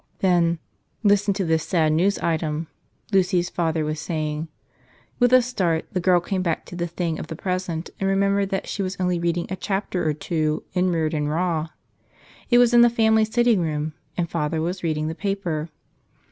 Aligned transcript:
Then— 0.17 0.57
"Listen 1.03 1.31
to 1.35 1.45
this 1.45 1.61
sad 1.63 1.91
news 1.93 2.17
item," 2.17 2.65
Lucy's 3.11 3.51
father 3.51 3.85
was 3.85 3.99
saying. 3.99 4.47
With 5.19 5.31
a 5.31 5.43
start 5.43 5.85
the 5.91 5.99
girl 5.99 6.19
came 6.19 6.41
back 6.41 6.65
to 6.65 6.75
the 6.75 6.87
things 6.87 7.19
of 7.19 7.27
the 7.27 7.35
present 7.35 7.91
and 7.99 8.09
remembered 8.09 8.49
that 8.49 8.65
she 8.67 8.81
was 8.81 8.97
only 8.99 9.19
reading 9.19 9.45
a 9.51 9.55
chapter 9.55 10.09
or 10.09 10.13
two 10.15 10.63
in 10.73 10.89
"Reardon 10.89 11.27
Rah!" 11.27 11.67
It 12.49 12.57
was 12.57 12.73
in 12.73 12.81
the 12.81 12.89
family 12.89 13.25
sitting 13.25 13.61
room, 13.61 13.93
and 14.17 14.27
father 14.27 14.59
was 14.59 14.81
reading 14.81 15.07
the 15.07 15.13
paper. 15.13 15.69